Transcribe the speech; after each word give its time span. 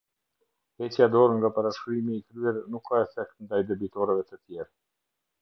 Heqja 0.77 1.07
dorë 1.15 1.35
nga 1.41 1.51
parashkrimi 1.57 2.13
i 2.15 2.23
kryer 2.25 2.57
nuk 2.77 2.85
ka 2.89 3.03
efekt 3.05 3.37
ndaj 3.45 3.61
debitorëve 3.75 4.25
të 4.33 4.43
tjerë. 4.43 4.73